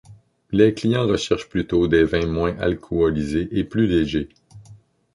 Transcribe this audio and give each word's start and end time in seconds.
Les 0.49 0.73
clients 0.73 1.05
recherchent 1.05 1.47
plutôt 1.47 1.87
des 1.87 2.03
vins 2.05 2.25
moins 2.25 2.57
alcoolisés 2.57 3.49
et 3.51 3.63
plus 3.63 3.85
légers. 3.85 4.29